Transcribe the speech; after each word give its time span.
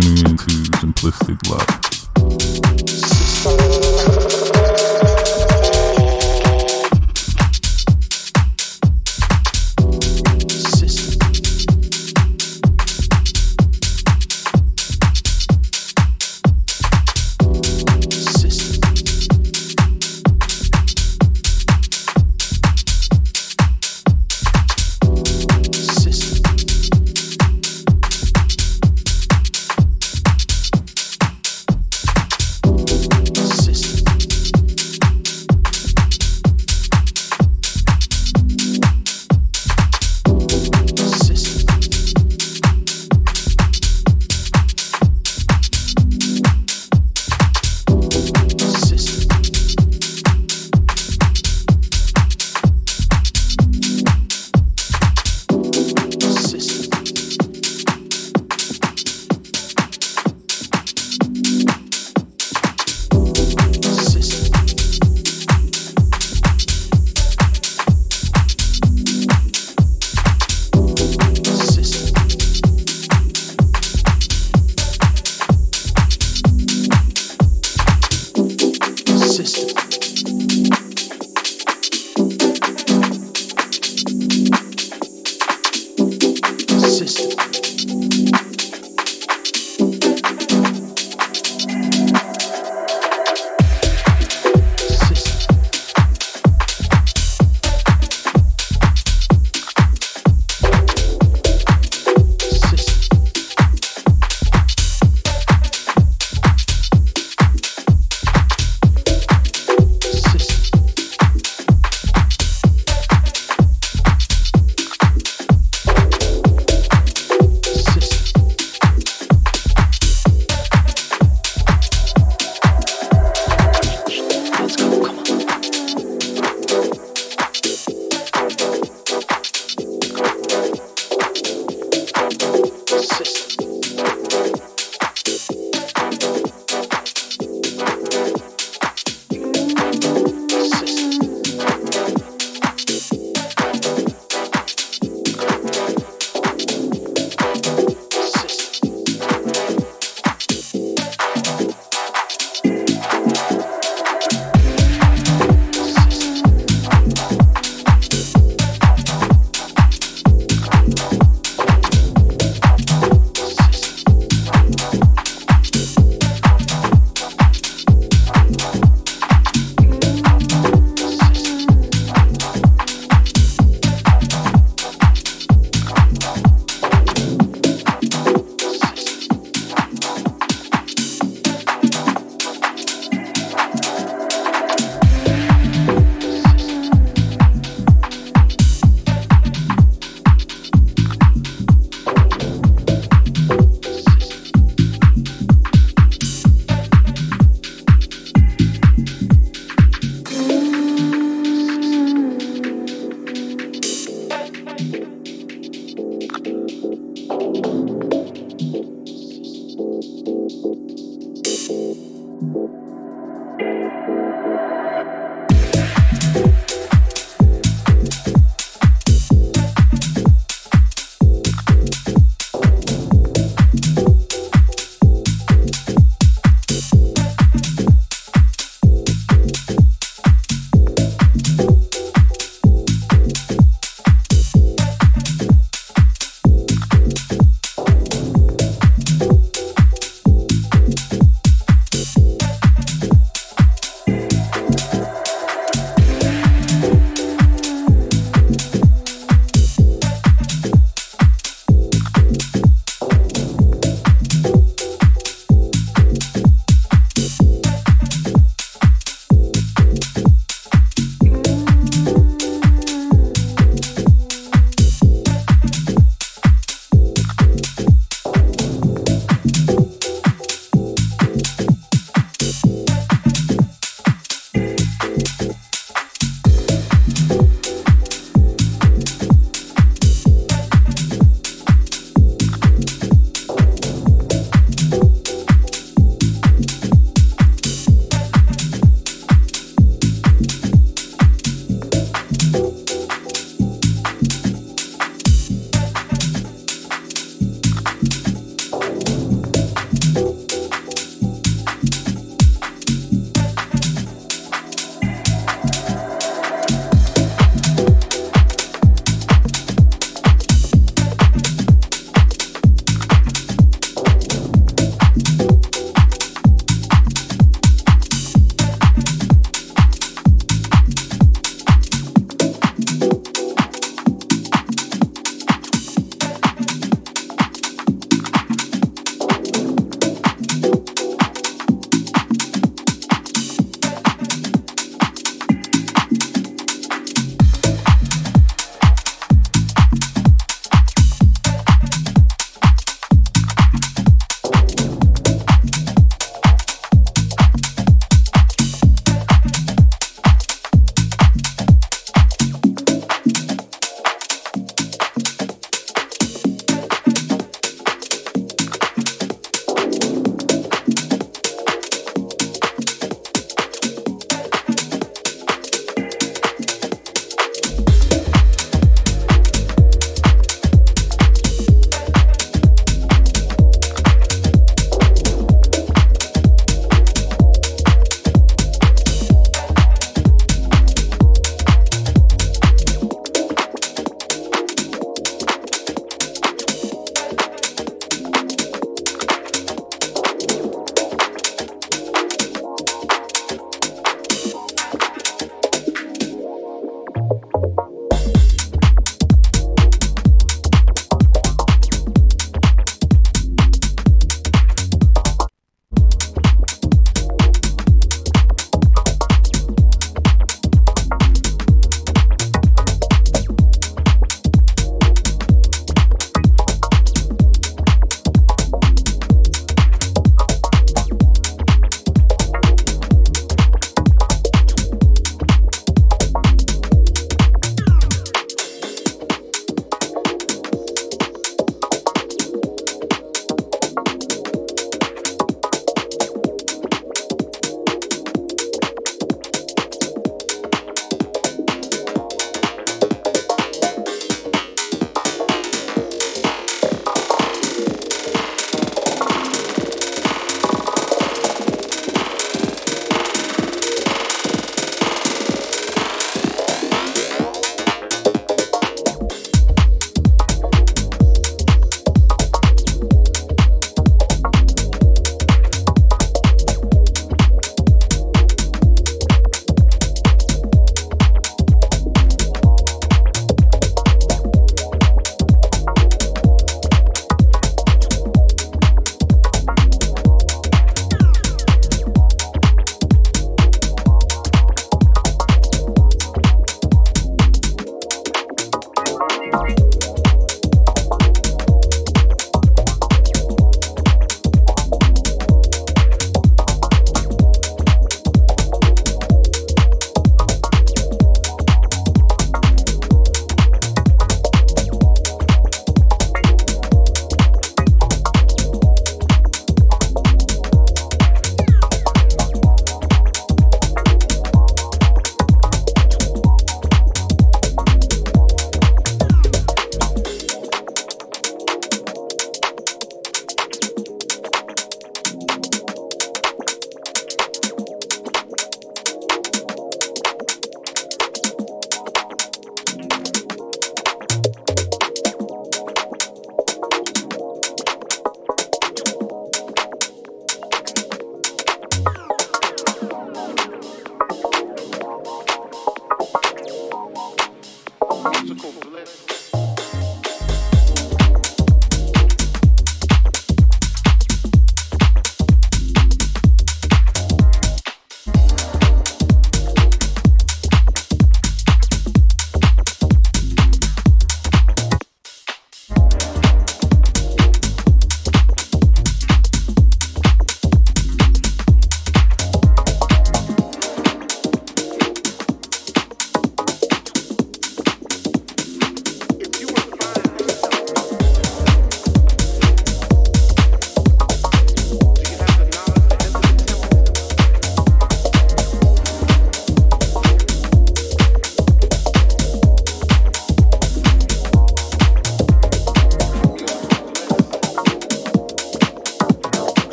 tuning 0.00 0.18
into 0.30 0.46
Simplistic 0.76 1.48
Love. 1.48 1.85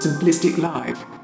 Simplistic 0.00 0.56
Live. 0.56 1.19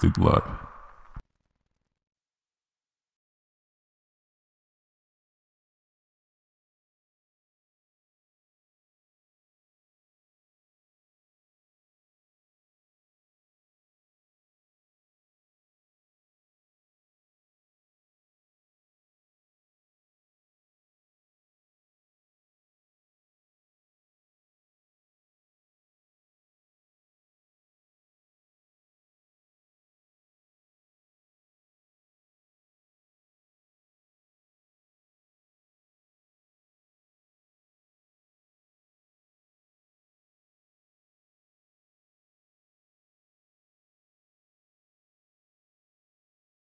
Thanks 0.00 0.16
for 0.16 0.49